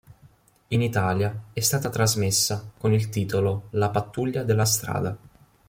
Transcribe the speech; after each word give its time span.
In 0.69 0.81
Italia 0.81 1.43
è 1.53 1.59
stata 1.59 1.91
trasmessa 1.91 2.71
con 2.75 2.91
il 2.91 3.09
titolo 3.09 3.67
"La 3.73 3.91
pattuglia 3.91 4.41
della 4.41 4.65
strada". 4.65 5.15